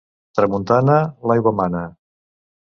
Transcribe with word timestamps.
Tramuntana, 0.39 0.95
l'aigua 1.33 1.55
mana. 1.61 1.87